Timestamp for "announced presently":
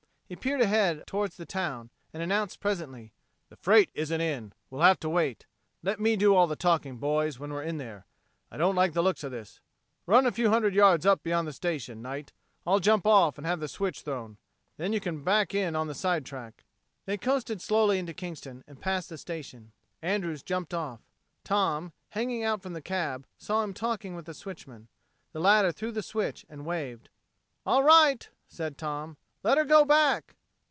2.23-3.11